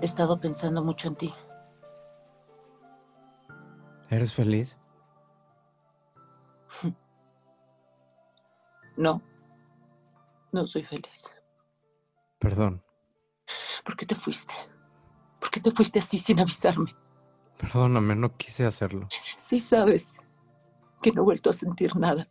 [0.00, 1.34] He estado pensando mucho en ti.
[4.10, 4.78] ¿Eres feliz?
[8.98, 9.20] No,
[10.52, 11.30] no soy feliz.
[12.38, 12.82] Perdón.
[13.84, 14.54] ¿Por qué te fuiste?
[15.38, 16.96] ¿Por qué te fuiste así sin avisarme?
[17.58, 19.08] Perdóname, no quise hacerlo.
[19.36, 20.14] Sí sabes
[21.02, 22.26] que no he vuelto a sentir nada.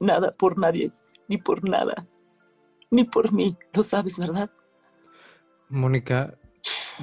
[0.00, 0.90] Nada por nadie,
[1.28, 2.06] ni por nada.
[2.90, 3.54] Ni por mí.
[3.74, 4.50] Lo sabes, ¿verdad?
[5.68, 6.38] Mónica,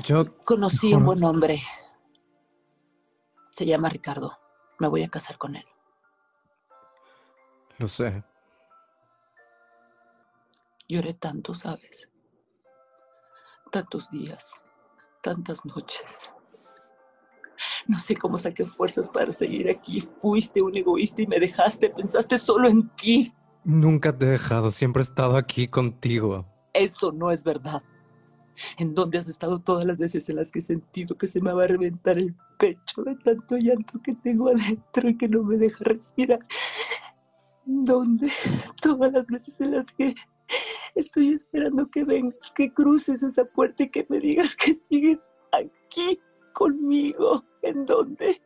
[0.04, 0.38] yo...
[0.44, 1.62] Conocí a un buen hombre.
[3.52, 4.32] Se llama Ricardo.
[4.80, 5.66] Me voy a casar con él.
[7.78, 8.24] Lo sé.
[10.88, 12.12] Lloré tanto, ¿sabes?
[13.72, 14.52] Tantos días,
[15.22, 16.32] tantas noches.
[17.88, 20.02] No sé cómo saqué fuerzas para seguir aquí.
[20.22, 21.90] Fuiste un egoísta y me dejaste.
[21.90, 23.34] Pensaste solo en ti.
[23.64, 24.72] Nunca te he dejado.
[24.72, 26.46] Siempre he estado aquí contigo.
[26.74, 27.84] Eso no es verdad.
[28.78, 31.54] ¿En dónde has estado todas las veces en las que he sentido que se me
[31.54, 35.58] va a reventar el pecho de tanto llanto que tengo adentro y que no me
[35.58, 36.40] deja respirar?
[37.66, 38.32] ¿Dónde?
[38.82, 40.16] Todas las veces en las que
[40.96, 45.20] estoy esperando que vengas, que cruces esa puerta y que me digas que sigues
[45.52, 46.20] aquí
[46.54, 47.46] conmigo.
[47.62, 48.42] ¿En dónde?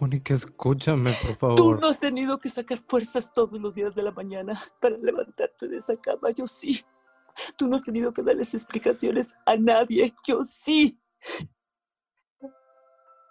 [0.00, 1.56] Mónica, escúchame, por favor.
[1.56, 5.68] Tú no has tenido que sacar fuerzas todos los días de la mañana para levantarte
[5.68, 6.30] de esa cama.
[6.30, 6.82] Yo sí.
[7.56, 10.14] Tú no has tenido que darles explicaciones a nadie.
[10.26, 11.00] Yo sí.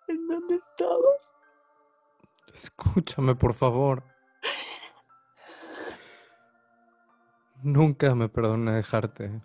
[0.08, 1.30] ¿En dónde estabas?
[2.54, 4.04] Escúchame, por favor.
[7.62, 9.42] Nunca me perdoné dejarte.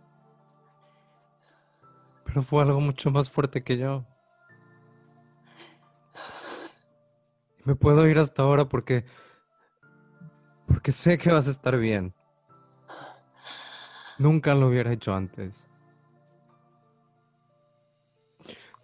[2.25, 4.05] Pero fue algo mucho más fuerte que yo.
[7.59, 9.05] Y me puedo ir hasta ahora porque.
[10.67, 12.15] porque sé que vas a estar bien.
[14.19, 15.69] Nunca lo hubiera hecho antes.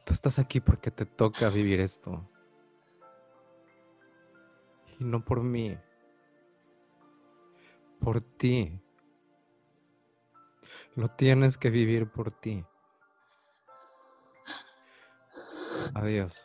[0.04, 2.28] Tú estás aquí porque te toca vivir esto.
[4.98, 5.78] Y no por mí.
[8.00, 8.80] Por ti.
[10.96, 12.64] Lo tienes que vivir por ti.
[15.94, 16.44] Adiós.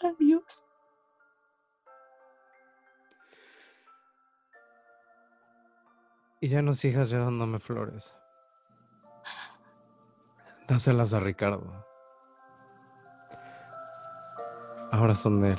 [0.00, 0.41] Adiós.
[6.42, 8.16] Y ya no sigas llevándome flores.
[10.66, 11.86] Dáselas a Ricardo.
[14.90, 15.58] Ahora son de él.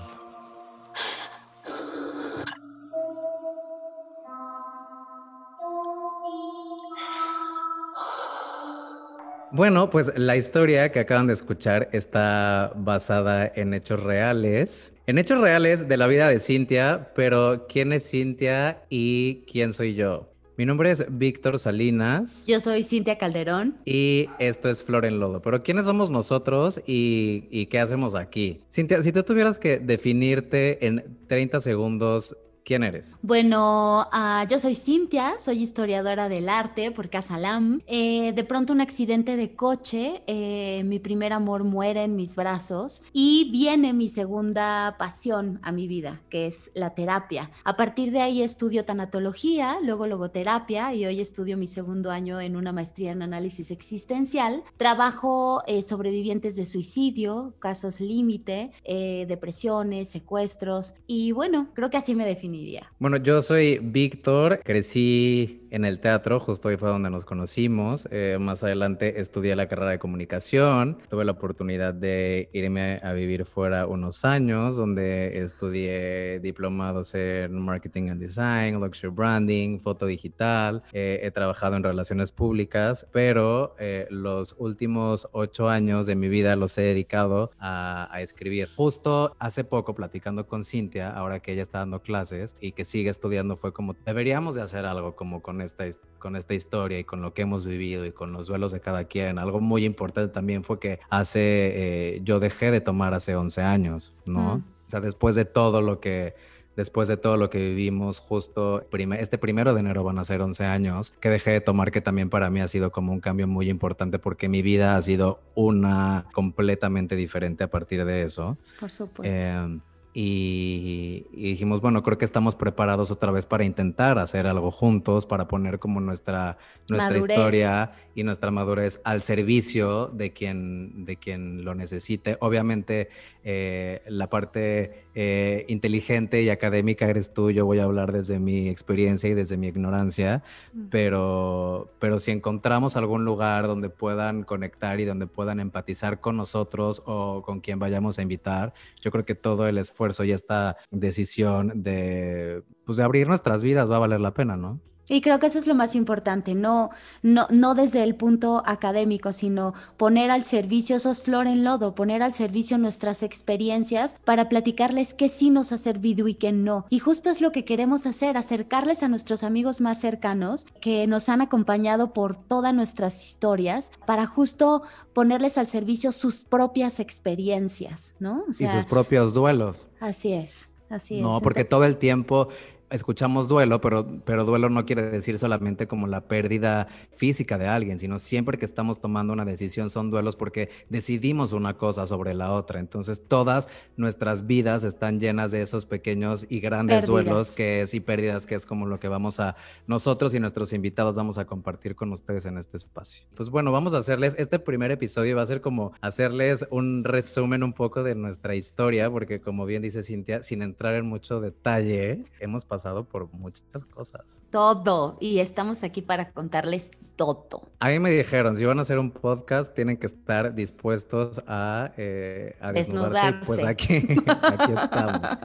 [9.52, 14.92] Bueno, pues la historia que acaban de escuchar está basada en hechos reales.
[15.08, 19.96] En hechos reales de la vida de Cintia, pero ¿quién es Cintia y quién soy
[19.96, 20.33] yo?
[20.56, 22.44] Mi nombre es Víctor Salinas.
[22.46, 23.76] Yo soy Cintia Calderón.
[23.86, 25.42] Y esto es Flor en Lodo.
[25.42, 28.62] Pero ¿quiénes somos nosotros y, y qué hacemos aquí?
[28.72, 33.18] Cintia, si tú tuvieras que definirte en 30 segundos ¿Quién eres?
[33.22, 37.82] Bueno, uh, yo soy Cintia, soy historiadora del arte por Casa Lam.
[37.88, 43.04] Eh, de pronto un accidente de coche, eh, mi primer amor muere en mis brazos
[43.12, 47.52] y viene mi segunda pasión a mi vida, que es la terapia.
[47.66, 52.56] A partir de ahí estudio tanatología, luego logoterapia y hoy estudio mi segundo año en
[52.56, 54.64] una maestría en análisis existencial.
[54.78, 62.16] Trabajo eh, sobrevivientes de suicidio, casos límite, eh, depresiones, secuestros y bueno, creo que así
[62.16, 62.53] me defino
[63.00, 68.08] bueno, yo soy Víctor, crecí en el teatro, justo ahí fue donde nos conocimos.
[68.12, 73.46] Eh, más adelante estudié la carrera de comunicación, tuve la oportunidad de irme a vivir
[73.46, 80.84] fuera unos años, donde estudié diplomados en marketing and design, luxury branding, foto digital.
[80.94, 86.56] Eh, he trabajado en relaciones públicas, pero eh, los últimos ocho años de mi vida
[86.56, 88.70] los he dedicado a, a escribir.
[88.76, 93.10] Justo hace poco, platicando con Cintia, ahora que ella está dando clases, y que sigue
[93.10, 95.86] estudiando fue como deberíamos de hacer algo como con esta,
[96.20, 99.06] con esta historia y con lo que hemos vivido y con los duelos de cada
[99.06, 99.40] quien.
[99.40, 104.14] Algo muy importante también fue que hace, eh, yo dejé de tomar hace 11 años,
[104.26, 104.56] ¿no?
[104.56, 106.36] O sea, después de todo lo que
[106.76, 110.66] después de todo lo que vivimos, justo este primero de enero van a ser 11
[110.66, 113.70] años, que dejé de tomar, que también para mí ha sido como un cambio muy
[113.70, 118.58] importante porque mi vida ha sido una completamente diferente a partir de eso.
[118.80, 119.38] Por supuesto.
[119.38, 119.80] Eh,
[120.16, 125.48] y, dijimos, bueno, creo que estamos preparados otra vez para intentar hacer algo juntos, para
[125.48, 126.58] poner como nuestra,
[126.88, 132.38] nuestra historia y nuestra madurez al servicio de quien, de quien lo necesite.
[132.42, 133.10] Obviamente,
[133.44, 138.70] eh, la parte eh, inteligente y académica eres tú, yo voy a hablar desde mi
[138.70, 140.44] experiencia y desde mi ignorancia,
[140.90, 147.04] pero, pero si encontramos algún lugar donde puedan conectar y donde puedan empatizar con nosotros
[147.06, 151.84] o con quien vayamos a invitar, yo creo que todo el esfuerzo y esta decisión
[151.84, 154.80] de, pues, de abrir nuestras vidas va a valer la pena, ¿no?
[155.10, 156.90] Y creo que eso es lo más importante, no,
[157.22, 162.24] no, no desde el punto académico, sino poner al servicio, esos flor en lodo, poner
[162.24, 166.86] al servicio nuestras experiencias para platicarles qué sí nos ha servido y qué no.
[166.90, 171.28] Y justo es lo que queremos hacer, acercarles a nuestros amigos más cercanos que nos
[171.28, 174.84] han acompañado por todas nuestras historias para justo
[175.14, 178.46] ponerles al servicio sus propias experiencias, ¿no?
[178.58, 179.88] y sus propios duelos.
[180.00, 180.70] Así es.
[180.90, 182.50] Así no, porque todo el tiempo
[182.94, 187.98] escuchamos duelo, pero, pero duelo no quiere decir solamente como la pérdida física de alguien,
[187.98, 192.52] sino siempre que estamos tomando una decisión son duelos porque decidimos una cosa sobre la
[192.52, 192.80] otra.
[192.80, 193.68] Entonces todas
[193.98, 198.56] nuestras vidas están llenas de esos pequeños y grandes duelos que es y pérdidas que
[198.56, 199.56] es como lo que vamos a
[199.88, 203.26] nosotros y nuestros invitados vamos a compartir con ustedes en este espacio.
[203.36, 207.64] Pues bueno, vamos a hacerles este primer episodio va a ser como hacerles un resumen
[207.64, 212.26] un poco de nuestra historia porque como bien dice Cintia, sin entrar en mucho detalle,
[212.40, 214.22] hemos pasado por muchas cosas.
[214.50, 215.18] Todo.
[215.20, 217.70] Y estamos aquí para contarles todo.
[217.80, 221.92] A mí me dijeron, si van a hacer un podcast, tienen que estar dispuestos a,
[221.98, 223.46] eh, desnudarse.
[223.46, 223.96] Pues aquí,
[224.28, 225.22] aquí estamos.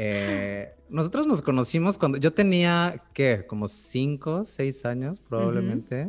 [0.00, 3.44] Eh, nosotros nos conocimos cuando yo tenía, ¿qué?
[3.46, 6.08] Como cinco, seis años probablemente.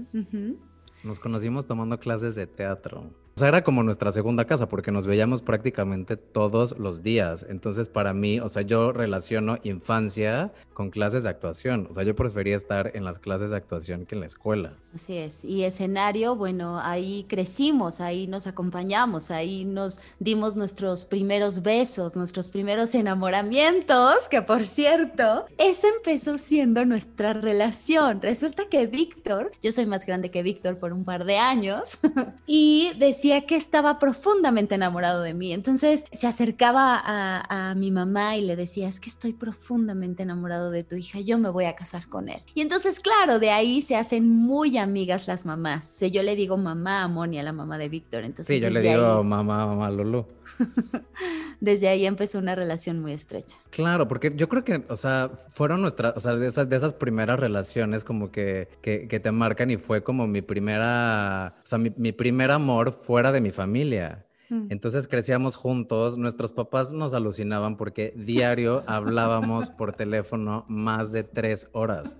[1.04, 3.12] Nos conocimos tomando clases de teatro.
[3.42, 7.46] Era como nuestra segunda casa porque nos veíamos prácticamente todos los días.
[7.50, 11.88] Entonces, para mí, o sea, yo relaciono infancia con clases de actuación.
[11.90, 14.74] O sea, yo prefería estar en las clases de actuación que en la escuela.
[14.94, 15.44] Así es.
[15.46, 22.50] Y escenario, bueno, ahí crecimos, ahí nos acompañamos, ahí nos dimos nuestros primeros besos, nuestros
[22.50, 28.22] primeros enamoramientos, que por cierto, esa empezó siendo nuestra relación.
[28.22, 32.00] Resulta que Víctor, yo soy más grande que Víctor por un par de años,
[32.48, 35.54] y decía que estaba profundamente enamorado de mí.
[35.54, 40.84] Entonces se acercaba a, mi mamá y le decía, es que estoy profundamente enamorado de
[40.84, 42.42] tu hija, yo me voy a casar con él.
[42.56, 46.02] Y entonces, claro, de ahí se hacen muy amigas las mamás.
[46.02, 48.24] O yo le digo mamá a Moni, la mamá de Víctor.
[48.24, 50.26] Entonces, sí, yo le digo mamá, mamá Lulu.
[51.60, 53.58] desde ahí empezó una relación muy estrecha.
[53.70, 56.94] Claro, porque yo creo que, o sea, fueron nuestras, o sea, de esas, de esas
[56.94, 61.92] primeras relaciones como que, que, te marcan y fue como mi primera, o sea, mi,
[61.98, 64.24] mi primer amor fuera de mi familia.
[64.50, 64.68] Mm.
[64.70, 71.70] Entonces crecíamos juntos, nuestros papás nos alucinaban porque diario hablábamos por teléfono más de tres
[71.72, 72.16] horas.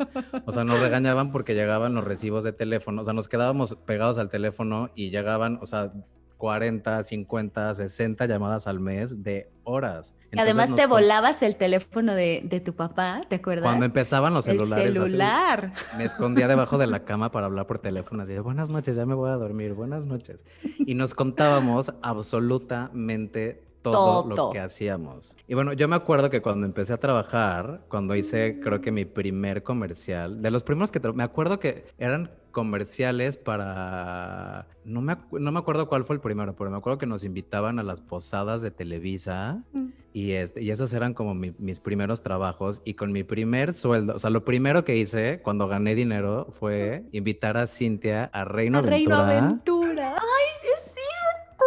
[0.48, 4.18] O sea, nos regañaban porque llegaban los recibos de teléfono, o sea, nos quedábamos pegados
[4.18, 5.94] al teléfono y llegaban, o sea,
[6.40, 10.16] 40, 50, 60 llamadas al mes de horas.
[10.38, 13.66] Además te volabas el teléfono de, tu papá, ¿te acuerdas?
[13.66, 14.86] Cuando empezaban los celulares.
[14.86, 15.74] El celular.
[15.98, 18.24] me escondía debajo de la cama para hablar por teléfono.
[18.24, 20.40] Así buenas noches, ya me voy a dormir, buenas noches.
[20.78, 25.36] Y nos contábamos absolutamente todo, lo que hacíamos.
[25.48, 29.06] Y bueno, yo me acuerdo que cuando empecé a trabajar, cuando hice creo que mi
[29.06, 34.68] primer comercial, de los primeros que me acuerdo que eran comerciales para...
[34.84, 37.80] No me, no me acuerdo cuál fue el primero, pero me acuerdo que nos invitaban
[37.80, 39.88] a las posadas de Televisa mm.
[40.14, 44.20] y, este, y esos eran como mis primeros trabajos y con mi primer sueldo, o
[44.20, 48.82] sea, lo primero que hice cuando gané dinero fue invitar a Cintia a Reino a
[48.82, 50.14] Reino Aventura.
[50.14, 51.66] ¡Ay, sí es cierto!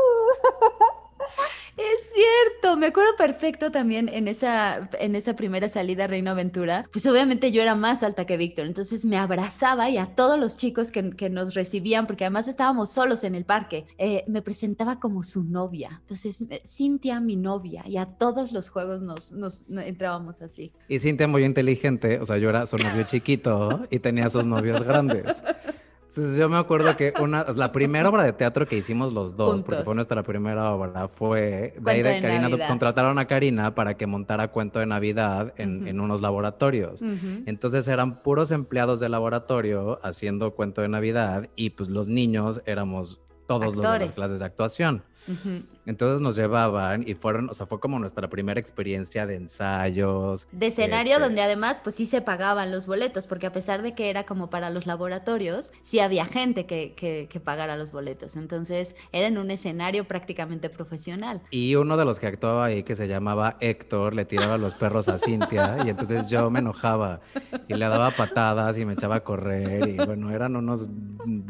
[2.78, 7.52] Me acuerdo perfecto también en esa, en esa primera salida a Reino Aventura, pues obviamente
[7.52, 11.02] yo era más alta que Víctor, entonces me abrazaba y a todos los chicos que,
[11.31, 16.00] nos recibían, porque además estábamos solos en el parque, eh, me presentaba como su novia.
[16.00, 20.73] Entonces, Cintia, mi novia, y a todos los juegos nos, nos, entrábamos así.
[20.88, 24.83] Y Cintia muy inteligente, o sea, yo era su novio chiquito y tenía sus novios
[24.83, 25.42] grandes.
[26.14, 29.62] Entonces yo me acuerdo que una, la primera obra de teatro que hicimos los dos,
[29.62, 34.07] porque fue nuestra primera obra, fue de ahí de, Karina, contrataron a Karina para que
[34.07, 37.00] montara cuento de Navidad en, unos laboratorios.
[37.47, 43.19] Entonces eran puros empleados de laboratorio haciendo cuento de Navidad y pues los niños éramos
[43.47, 45.04] todos los de las clases de actuación.
[45.87, 50.47] Entonces nos llevaban y fueron, o sea, fue como nuestra primera experiencia de ensayos.
[50.52, 53.95] De escenario este, donde además pues sí se pagaban los boletos, porque a pesar de
[53.95, 58.37] que era como para los laboratorios, sí había gente que, que, que pagara los boletos.
[58.37, 61.43] Entonces era en un escenario prácticamente profesional.
[61.50, 65.09] Y uno de los que actuaba ahí, que se llamaba Héctor, le tiraba los perros
[65.09, 67.21] a Cintia y entonces yo me enojaba
[67.69, 70.88] y le daba patadas y me echaba a correr y bueno, eran unos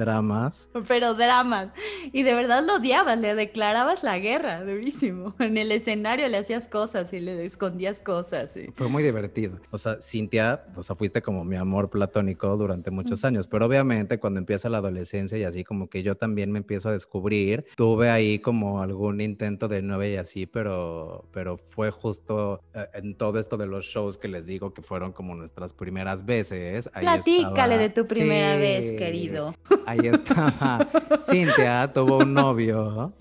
[0.02, 0.68] dramas.
[0.88, 1.68] Pero dramas.
[2.12, 5.34] Y de verdad lo odiabas, le declarabas la guerra, durísimo.
[5.40, 8.56] En el escenario le hacías cosas y le escondías cosas.
[8.56, 9.60] y- Fue muy divertido.
[9.70, 14.18] O sea, Cintia, o sea, fuiste como mi amor platónico durante muchos años, pero obviamente
[14.18, 18.10] cuando empieza la adolescencia y así como que yo también me empiezo a descubrir, tuve
[18.10, 23.38] ahí como algún intento de novia y así, pero, pero fue justo eh, en todo
[23.38, 26.90] esto de los shows que les digo que fueron como nuestras primeras veces.
[26.94, 29.54] ahí Platícale estaba- de tu primera vez, querido.
[29.92, 30.88] Ahí estaba.
[31.20, 33.12] Cintia tuvo un novio,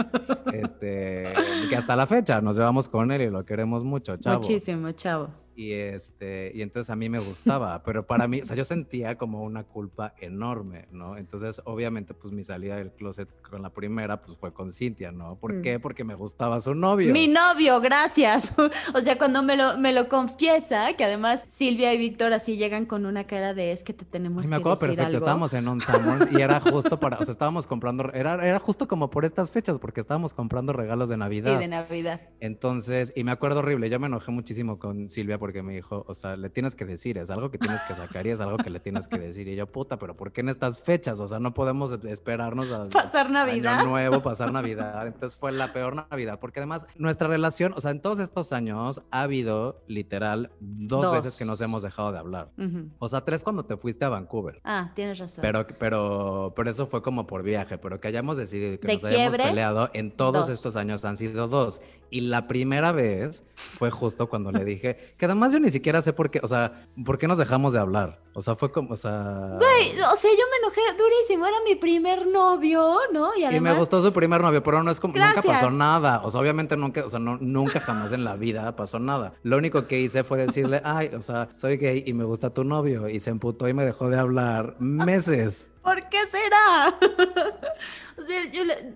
[0.54, 1.34] este,
[1.70, 4.38] que hasta la fecha nos llevamos con él y lo queremos mucho, chavo.
[4.38, 5.30] Muchísimo, chavo.
[5.56, 9.18] Y este, y entonces a mí me gustaba, pero para mí, o sea, yo sentía
[9.18, 11.18] como una culpa enorme, ¿no?
[11.18, 15.36] Entonces, obviamente, pues mi salida del closet con la primera, pues fue con Cintia, ¿no?
[15.36, 15.62] ¿Por Mm.
[15.62, 15.80] qué?
[15.80, 17.12] Porque me gustaba su novio.
[17.14, 18.54] Mi novio, gracias.
[18.96, 22.86] o sea, cuando me lo, me lo confiesa, que además Silvia y Víctor así llegan
[22.86, 25.18] con una cara de es que te tenemos Ay, me que acuerdo decir perfecto, algo.
[25.18, 28.88] estábamos en un Summers y era justo para, o sea, estábamos comprando, era, era justo
[28.88, 31.60] como por estas fechas, porque estábamos comprando regalos de Navidad.
[31.60, 32.22] de Navidad.
[32.40, 36.14] Entonces, y me acuerdo horrible, yo me enojé muchísimo con Silvia porque me dijo, o
[36.14, 38.70] sea, le tienes que decir, es algo que tienes que sacar y es algo que
[38.70, 39.48] le tienes que decir.
[39.48, 41.20] Y yo, puta, pero ¿por qué en estas fechas?
[41.20, 43.80] O sea, no podemos esperarnos a Pasar Navidad.
[43.80, 45.08] Año nuevo, pasar Navidad.
[45.08, 49.02] Entonces fue la peor Navidad, porque además nuestra relación, o sea, en todos estos años
[49.10, 51.14] ha habido literal dos, Dos.
[51.14, 52.52] veces que nos hemos dejado de hablar.
[52.60, 52.90] Ujú.
[53.00, 54.62] O sea, tres cuando te fuiste a Vancouver.
[54.64, 55.42] Ah, tienes razón.
[55.42, 59.04] Pero, pero, pero eso fue como por viaje, pero que hayamos decidido que De nos
[59.04, 60.50] hayamos quiebre, peleado en todos dos.
[60.50, 61.82] estos años han sido dos.
[62.14, 66.14] Y la primera vez fue justo cuando le dije, que además yo ni siquiera sé
[66.14, 68.20] por qué, o sea, por qué nos dejamos de hablar.
[68.34, 69.58] O sea, fue como, o sea...
[69.60, 73.32] Güey, o sea, yo me enojé durísimo, era mi primer novio, ¿no?
[73.36, 76.22] Y me gustó su primer novio, pero no es como, nunca pasó nada.
[76.24, 79.34] O sea, obviamente nunca, o sea, no- nunca jamás en la vida pasó nada.
[79.44, 82.64] Lo único que hice fue decirle, ay, o sea, soy gay y me gusta tu
[82.64, 83.10] novio.
[83.10, 85.68] Y se emputó y me dejó de hablar meses.
[85.84, 86.96] ¿por qué será?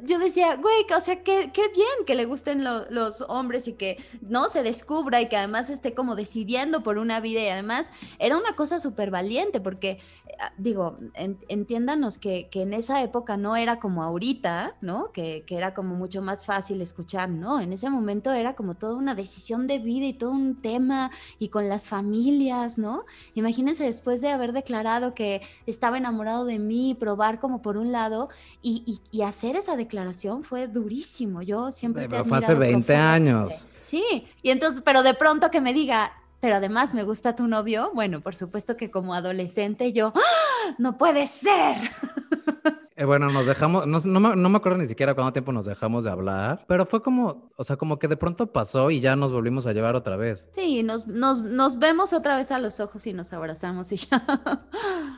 [0.06, 3.74] yo, decía, güey, o sea, qué, qué bien que le gusten lo- los hombres y
[3.74, 7.92] que no se descubra y que además esté como decidiendo por una vida y además
[8.20, 10.00] era una cosa súper valiente porque,
[10.40, 15.12] ah, digo, en- entiéndanos que, que en esa época no era como ahorita, ¿no?
[15.12, 17.60] Que, que era como mucho más fácil escuchar, ¿no?
[17.60, 21.50] En ese momento era como toda una decisión de vida y todo un tema y
[21.50, 23.06] con las familias, ¿no?
[23.34, 28.30] Imagínense después de haber declarado que estaba enamorado de mí, probar como por un lado
[28.62, 31.42] y, y- y hacer esa declaración fue durísimo.
[31.42, 32.96] Yo siempre Pero fue hace admirado 20 profundamente.
[32.96, 33.68] años.
[33.80, 37.92] Sí, y entonces, pero de pronto que me diga, pero además me gusta tu novio,
[37.94, 40.76] bueno, por supuesto que como adolescente yo, ¡Ah!
[40.78, 41.78] no puede ser.
[42.98, 46.06] Eh, bueno, nos dejamos, no, me, no me acuerdo ni siquiera cuánto tiempo nos dejamos
[46.06, 49.34] de hablar, pero fue como, o sea, como que de pronto pasó y ya nos
[49.34, 50.48] volvimos a llevar otra vez.
[50.54, 54.24] Sí, nos, nos, nos vemos otra vez a los ojos y nos abrazamos y ya.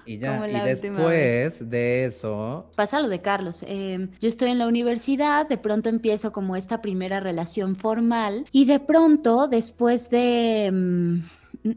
[0.07, 3.63] Y ya, Como y después de eso, Pasa lo de Carlos.
[3.67, 8.65] eh, yo estoy en la universidad, de pronto empiezo como esta primera relación formal y
[8.65, 11.19] de pronto, después de mm,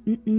[0.04, 0.30] mm,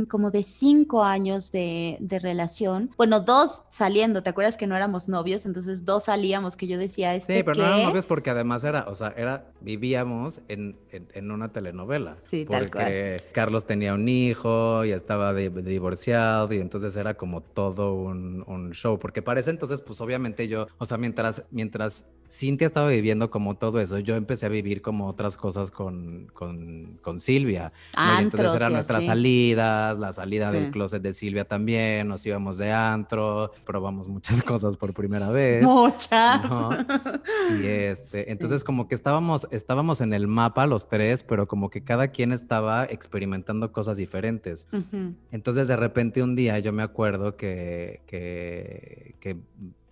[0.00, 4.76] mm, como de cinco años de, de relación, bueno, dos saliendo, ¿te acuerdas que no
[4.76, 5.46] éramos novios?
[5.46, 7.86] Entonces dos salíamos que yo decía, ¿este sí, pero no eran qué?".
[7.86, 12.16] novios porque además era, o sea, era, vivíamos en, en, en una telenovela.
[12.28, 17.40] Sí, tal porque Carlos tenía un hijo y estaba di- divorciado y entonces era como
[17.42, 22.04] todo un, un show, porque para ese entonces, pues obviamente yo, o sea, mientras, mientras
[22.30, 26.98] Cintia estaba viviendo como todo eso, yo empecé a vivir como otras cosas con, con,
[27.02, 27.72] con Silvia.
[27.96, 28.20] ¿no?
[28.20, 30.58] Y entonces eran nuestras salidas, la salida Sí.
[30.58, 35.64] del closet de Silvia también, nos íbamos de antro, probamos muchas cosas por primera vez.
[35.64, 36.48] Muchas.
[36.48, 36.70] ¿no?
[37.62, 41.82] Y este, entonces como que estábamos, estábamos en el mapa los tres, pero como que
[41.82, 44.66] cada quien estaba experimentando cosas diferentes.
[45.30, 49.36] Entonces de repente un día yo me acuerdo que, que, que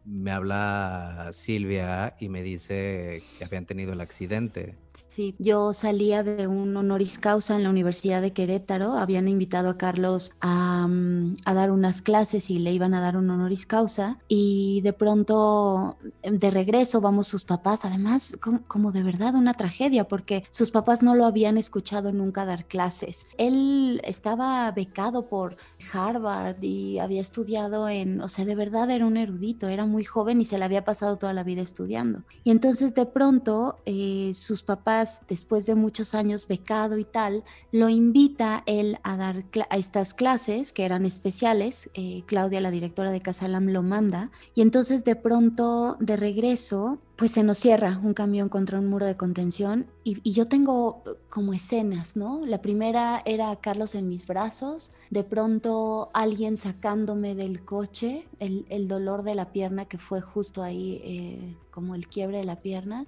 [0.06, 4.76] me habla Silvia y me dice que habían tenido el accidente.
[5.08, 8.94] Sí, yo salía de un honoris causa en la Universidad de Querétaro.
[8.94, 13.16] Habían invitado a Carlos a, mm, a dar unas clases y le iban a dar
[13.16, 14.18] un honoris causa.
[14.28, 17.84] Y de pronto, em, de regreso, vamos sus papás.
[17.84, 22.44] Además, com- como, de verdad una tragedia, porque sus papás no lo habían escuchado nunca
[22.46, 23.26] dar clases.
[23.38, 25.56] Él estaba becado por
[25.92, 30.40] Harvard y había estudiado en, o sea, de verdad era un erudito, era muy joven
[30.40, 32.24] y se la había pasado toda la vida estudiando.
[32.44, 34.85] Y entonces de pronto eh, sus papás,
[35.28, 40.72] después de muchos años becado y tal, lo invita él a dar a estas clases
[40.72, 41.90] que eran especiales.
[41.94, 44.30] Eh, Claudia, la directora de Casalam, lo manda.
[44.54, 49.06] Y entonces de pronto, de regreso, pues se nos cierra un camión contra un muro
[49.06, 52.44] de contención y, yo tengo como escenas, ¿no?
[52.44, 59.22] La primera era Carlos en mis brazos, de pronto alguien sacándome del coche, el, dolor
[59.22, 63.06] de la pierna que fue justo ahí, eh, como el quiebre de la pierna,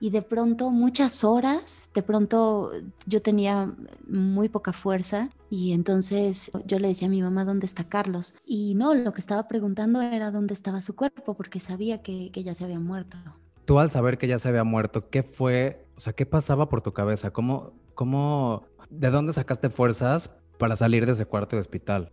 [0.00, 2.70] y de pronto muchas horas, de pronto
[3.06, 3.74] yo tenía
[4.08, 8.74] muy poca fuerza y entonces yo le decía a mi mamá dónde está Carlos y
[8.74, 12.54] no, lo que estaba preguntando era dónde estaba su cuerpo porque sabía que, que ya
[12.54, 13.18] se había muerto.
[13.64, 16.80] Tú al saber que ya se había muerto, ¿qué fue, o sea, qué pasaba por
[16.80, 17.30] tu cabeza?
[17.32, 22.12] ¿Cómo, cómo, de dónde sacaste fuerzas para salir de ese cuarto de hospital?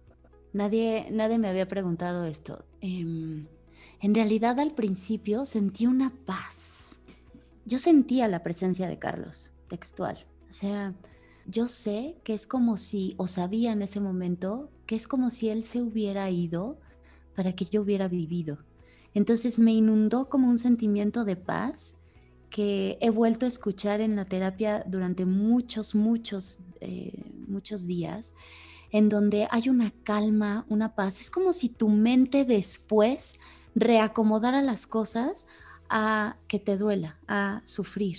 [0.53, 2.65] Nadie, nadie me había preguntado esto.
[2.81, 3.47] Em,
[4.01, 6.84] en realidad al principio sentí una paz
[7.65, 10.17] yo sentía la presencia de Carlos, textual.
[10.49, 10.93] O sea,
[11.47, 15.49] yo sé que es como si, o sabía en ese momento, que es como si
[15.49, 16.79] él se hubiera ido
[17.35, 18.59] para que yo hubiera vivido.
[19.13, 21.97] Entonces me inundó como un sentimiento de paz
[22.49, 28.33] que he vuelto a escuchar en la terapia durante muchos, muchos, eh, muchos días,
[28.91, 31.19] en donde hay una calma, una paz.
[31.19, 33.39] Es como si tu mente después
[33.73, 35.47] reacomodara las cosas
[35.89, 38.17] a que te duela, a sufrir.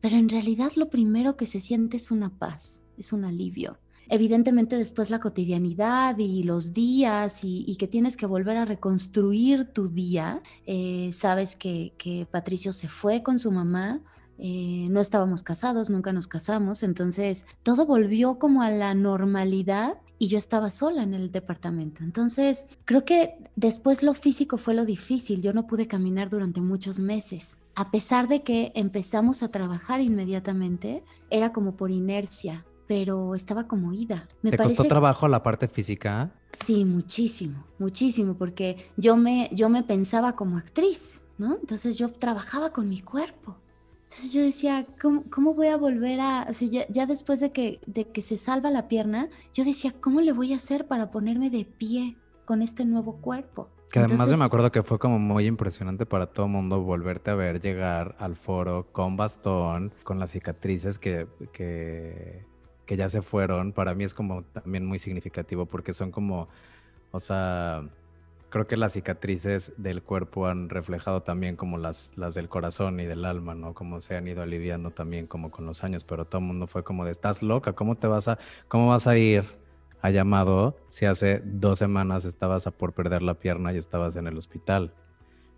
[0.00, 3.78] Pero en realidad lo primero que se siente es una paz, es un alivio.
[4.10, 9.88] Evidentemente después la cotidianidad y los días y, que tienes que volver a reconstruir tu
[9.88, 10.42] día.
[10.66, 14.02] Eh, sabes que, que Patricio se fue con su mamá,
[14.36, 20.28] eh, no estábamos casados, nunca nos casamos, entonces todo volvió como a la normalidad y
[20.28, 22.02] yo estaba sola en el departamento.
[22.02, 25.42] Entonces, creo que después lo físico fue lo difícil.
[25.42, 27.58] Yo no pude caminar durante muchos meses.
[27.74, 33.92] A pesar de que empezamos a trabajar inmediatamente, era como por inercia, pero estaba como
[33.92, 34.26] ida.
[34.40, 36.32] Me ¿Te costó trabajo la parte física?
[36.52, 41.58] Sí, muchísimo, muchísimo, porque yo me, yo me pensaba como actriz, ¿no?
[41.60, 43.58] Entonces yo trabajaba con mi cuerpo.
[44.14, 48.04] Entonces yo decía, ¿cómo, voy a volver a, o sea, ya, después de que, de
[48.04, 51.64] que se salva la pierna, yo decía, ¿cómo le voy a hacer para ponerme de
[51.64, 53.70] pie con este nuevo cuerpo?
[53.90, 57.32] Que además yo me acuerdo que fue como muy impresionante para todo el mundo volverte
[57.32, 62.44] a ver llegar al foro con bastón, con las cicatrices que, que,
[62.86, 63.72] que ya se fueron.
[63.72, 66.48] Para mí es como también muy significativo porque son como,
[67.10, 67.88] o sea,
[68.54, 73.04] creo que las cicatrices del cuerpo han reflejado también como las, las del corazón y
[73.04, 73.74] del alma, ¿no?
[73.74, 76.84] Como se han ido aliviando también como con los años, pero todo el mundo fue
[76.84, 78.38] como de, estás loca, ¿cómo te vas a,
[78.68, 79.44] cómo vas a ir
[80.02, 84.28] a llamado si hace dos semanas estabas a por perder la pierna y estabas en
[84.28, 84.94] el hospital?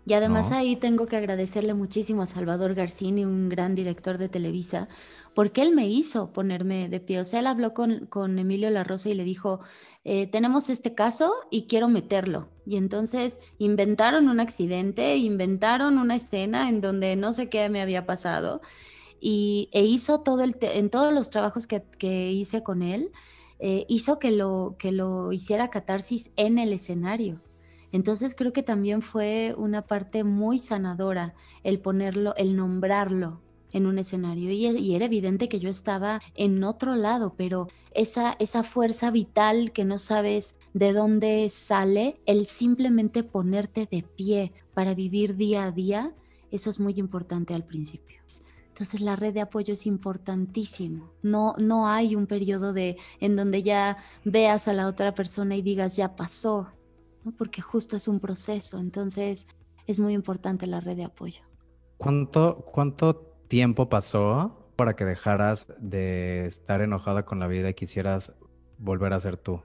[0.07, 4.87] Y además ahí tengo que agradecerle muchísimo a Salvador Garcini, un gran director de Televisa,
[5.33, 7.19] porque él me hizo ponerme de pie.
[7.19, 9.59] O sea, él habló con, con Emilio La Rosa y le dijo,
[10.05, 12.47] eh, tenemos este caso y quiero meterlo.
[12.65, 18.05] Y entonces inventaron un accidente, inventaron una escena en donde no sé qué me había
[18.05, 18.61] pasado.
[19.19, 23.11] Y, e hizo todo el, en todos los trabajos que, que hice con él,
[23.59, 27.41] eh, hizo que lo, que lo hiciera catarsis en el escenario.
[27.91, 33.99] Entonces creo que también fue una parte muy sanadora el ponerlo, el nombrarlo en un
[33.99, 39.71] escenario y, era evidente que yo estaba en otro lado, pero esa, esa fuerza vital
[39.71, 45.71] que no sabes de dónde sale, el simplemente ponerte de pie para vivir día a
[45.71, 46.13] día,
[46.51, 48.17] eso es muy importante al principio.
[48.69, 51.09] Entonces la red de apoyo es importantísimo.
[51.23, 55.63] No, no hay un periodo de en donde ya veas a la otra persona y
[55.63, 56.67] digas ya pasó,
[57.31, 59.47] porque justo es un proceso, entonces
[59.85, 61.41] es muy importante la red de apoyo.
[61.97, 63.15] ¿Cuánto, cuánto
[63.47, 68.35] tiempo pasó para que dejaras de estar enojada con la vida y quisieras
[68.77, 69.61] volver a ser tú?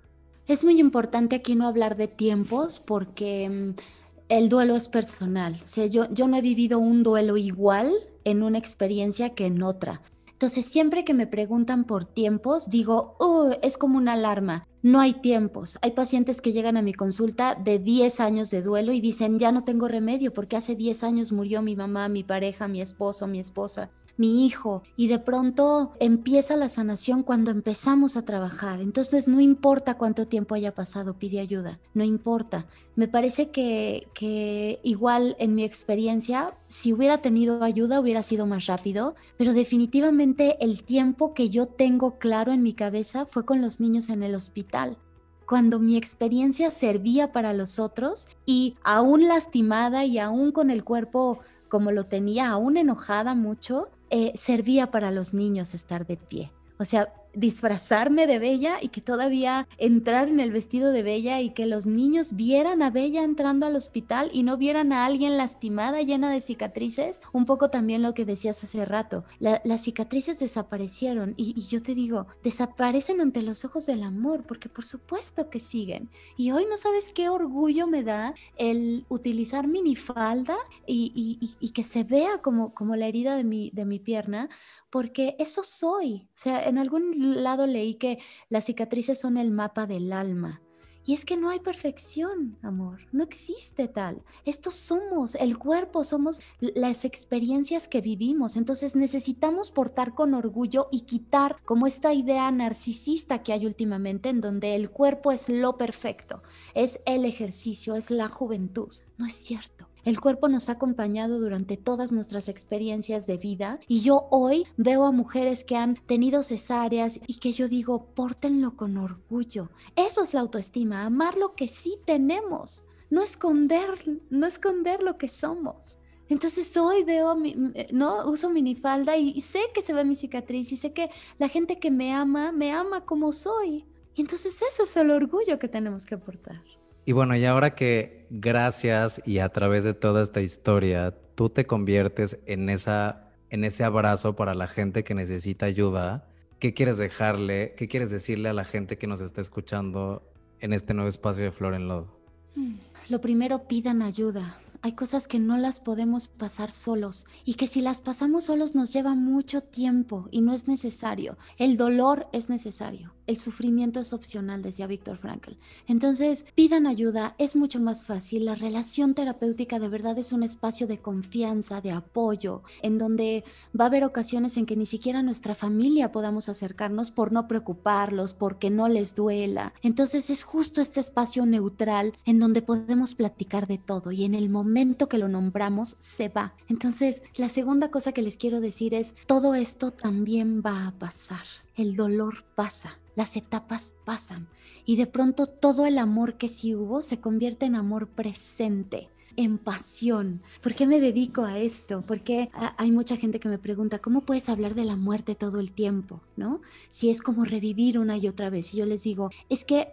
[0.46, 3.80] Es muy importante aquí no hablar de tiempos porque mm,
[4.28, 5.60] el duelo es personal.
[5.62, 7.92] O sea, yo, yo no he vivido un duelo igual
[8.24, 10.00] en una experiencia que en otra.
[10.42, 14.66] Entonces, siempre que me preguntan por tiempos, digo, uh, es como una alarma.
[14.82, 15.78] No hay tiempos.
[15.82, 19.52] Hay pacientes que llegan a mi consulta de 10 años de duelo y dicen, ya
[19.52, 23.38] no tengo remedio porque hace 10 años murió mi mamá, mi pareja, mi esposo, mi
[23.38, 28.80] esposa mi hijo, y de pronto empieza la sanación cuando empezamos a trabajar.
[28.80, 32.66] Entonces no importa cuánto tiempo haya pasado, pide ayuda, no importa.
[32.94, 38.66] Me parece que, que igual en mi experiencia, si hubiera tenido ayuda hubiera sido más
[38.66, 43.80] rápido, pero definitivamente el tiempo que yo tengo claro en mi cabeza fue con los
[43.80, 44.98] niños en el hospital
[45.44, 51.40] cuando mi experiencia servía para los otros y aún lastimada y aún con el cuerpo
[51.68, 56.52] como lo tenía, aún enojada mucho, eh, servía para los niños estar de pie.
[56.78, 61.50] O sea, disfrazarme de Bella y que todavía entrar en el vestido de Bella y
[61.50, 66.02] que los niños vieran a Bella entrando al hospital y no vieran a alguien lastimada,
[66.02, 67.20] llena de cicatrices.
[67.32, 72.26] Un poco también lo que decías hace rato, las cicatrices desaparecieron y, yo te digo,
[72.42, 76.10] desaparecen ante los ojos del amor, porque por supuesto que siguen.
[76.36, 81.84] Y hoy no sabes qué orgullo me da el utilizar minifalda y, y, y que
[81.84, 84.48] se vea como, como la herida de mi, de mi pierna,
[84.92, 86.28] porque eso soy.
[86.28, 88.18] O sea, en algún lado leí que
[88.50, 90.60] las cicatrices son el mapa del alma.
[91.04, 94.22] Y es que no hay perfección, amor, no existe tal.
[94.44, 98.54] Estos somos, el cuerpo, somos las experiencias que vivimos.
[98.54, 104.40] Entonces necesitamos portar con orgullo y quitar como esta idea narcisista que hay últimamente en
[104.40, 106.42] donde el cuerpo es lo perfecto,
[106.74, 108.92] es el ejercicio, es la juventud.
[109.16, 109.91] No es cierto.
[110.04, 115.04] El cuerpo nos ha acompañado durante todas nuestras experiencias de vida y yo hoy veo
[115.04, 119.70] a mujeres que han tenido cesáreas y que yo digo, pórtenlo con orgullo.
[119.94, 125.28] Eso es la autoestima, amar lo que sí tenemos, no esconder, no esconder lo que
[125.28, 126.00] somos.
[126.28, 127.54] Entonces hoy veo, mi,
[127.92, 131.48] no uso minifalda y, y sé que se ve mi cicatriz y sé que la
[131.48, 133.86] gente que me ama, me ama como soy.
[134.16, 136.60] Y entonces eso es el orgullo que tenemos que aportar.
[137.04, 141.66] Y bueno, y ahora que gracias y a través de toda esta historia, tú te
[141.66, 146.26] conviertes en, esa, en ese abrazo para la gente que necesita ayuda,
[146.58, 150.22] ¿qué quieres dejarle, qué quieres decirle a la gente que nos está escuchando
[150.60, 152.16] en este nuevo espacio de Flor en Lodo?
[152.56, 152.74] Mm,
[153.10, 157.80] lo primero, pidan ayuda hay cosas que no las podemos pasar solos y que si
[157.80, 161.38] las pasamos solos nos lleva mucho tiempo y no es necesario.
[161.56, 165.52] El dolor es necesario, el sufrimiento es opcional, decía Víctor Frankl.
[165.86, 168.44] Entonces, pidan ayuda, es mucho más fácil.
[168.44, 173.44] La relación terapéutica de verdad es un espacio de confianza, de apoyo, en donde
[173.78, 178.34] va a haber ocasiones en que ni siquiera nuestra familia podamos acercarnos por no preocuparlos,
[178.34, 179.74] porque no les duela.
[179.82, 184.48] Entonces, es justo este espacio neutral en donde podemos platicar de todo y en el
[184.48, 184.71] momento
[185.08, 186.54] que lo nombramos se va.
[186.68, 191.44] Entonces, la segunda cosa que les quiero decir es, todo esto también va a pasar.
[191.76, 194.48] El dolor pasa, las etapas pasan
[194.84, 199.58] y de pronto todo el amor que sí hubo se convierte en amor presente en
[199.58, 200.42] pasión.
[200.60, 202.02] ¿Por qué me dedico a esto?
[202.06, 205.72] Porque hay mucha gente que me pregunta, ¿cómo puedes hablar de la muerte todo el
[205.72, 206.20] tiempo?
[206.36, 206.60] ¿No?
[206.90, 208.74] Si es como revivir una y otra vez.
[208.74, 209.88] Y yo les digo, es que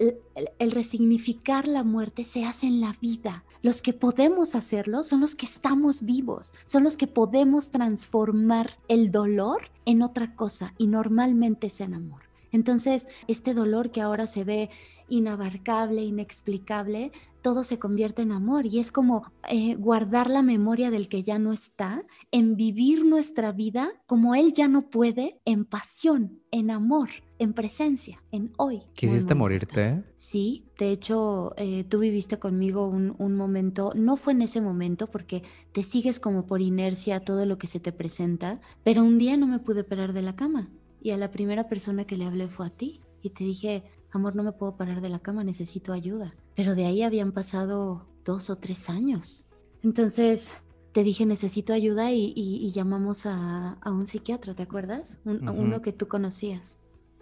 [0.59, 3.43] el, resignificar la muerte se hace en la vida.
[3.61, 9.11] Los que podemos hacerlo son los que estamos vivos, son los que podemos transformar el
[9.11, 12.21] dolor en otra cosa y normalmente es en amor.
[12.51, 14.69] Entonces, este dolor que ahora se ve
[15.09, 21.07] inabarcable, inexplicable, todo se convierte en amor y es como eh, guardar la memoria del
[21.07, 26.41] que ya no está, en vivir nuestra vida como él ya no puede, en pasión,
[26.51, 28.83] en amor, en presencia, en hoy.
[28.93, 30.03] ¿Quisiste morirte?
[30.17, 35.07] Sí, de hecho, eh, tú viviste conmigo un, un, momento, no fue en ese momento
[35.07, 39.37] porque te sigues como por inercia todo lo que se te presenta, pero un día
[39.37, 40.69] no me pude parar de la cama
[41.01, 44.35] y a la primera persona que le hablé fue a ti y te dije, amor,
[44.35, 46.33] no me puedo parar de la cama, necesito ayuda.
[46.55, 49.45] Pero de ahí habían pasado dos o tres años.
[49.83, 50.53] Entonces
[50.91, 55.19] te dije, necesito ayuda y, llamamos a, un psiquiatra, ¿te acuerdas?
[55.25, 56.79] Uno que tú conocías.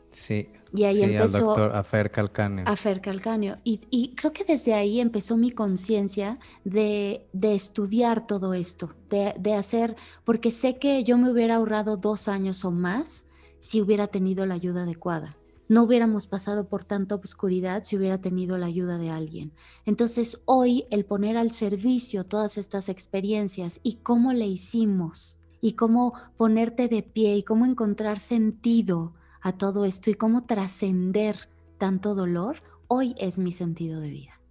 [0.09, 0.49] Sí.
[0.73, 1.37] Y ahí empezó.
[1.37, 2.65] Al doctor Afer Calcáneo.
[2.67, 3.57] Afer Calcáneo.
[3.63, 9.35] Y, y creo que desde ahí empezó mi conciencia de, de, estudiar todo esto, de,
[9.37, 13.27] de hacer, porque sé que yo me hubiera ahorrado dos años o más
[13.59, 15.35] si hubiera tenido la ayuda adecuada
[15.67, 19.51] no hubiéramos pasado por tanta obscuridad si hubiera tenido la ayuda de alguien.
[19.85, 26.13] Entonces hoy el poner al servicio todas estas experiencias y cómo le hicimos y cómo
[26.37, 32.57] ponerte de pie y cómo encontrar sentido a todo esto y cómo trascender tanto dolor,
[32.87, 34.41] hoy es mi sentido de vida.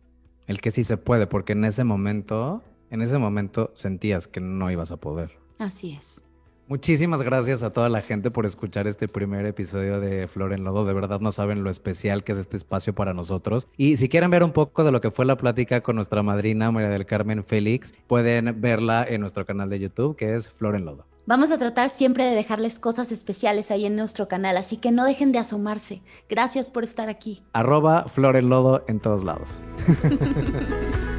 [0.47, 4.71] El que sí se puede, porque en ese momento, en ese momento sentías que no
[4.71, 5.39] ibas a poder.
[5.59, 6.26] Así es.
[6.69, 10.85] Muchísimas gracias a toda la gente por escuchar este primer episodio de Flor en Lodo.
[10.85, 13.69] De verdad no saben lo especial que es este espacio para nosotros.
[13.77, 16.73] Y si quieren ver un poco de lo que fue la plática con nuestra madrina
[16.73, 20.87] María del Carmen Félix, pueden verla en nuestro canal de YouTube que es Flor en
[20.87, 21.07] Lodo.
[21.25, 25.05] Vamos a tratar siempre de dejarles cosas especiales ahí en nuestro canal, así que no
[25.05, 26.03] dejen de asomarse.
[26.29, 27.45] Gracias por estar aquí.
[27.53, 29.61] Arroba Flor en Lodo en todos lados.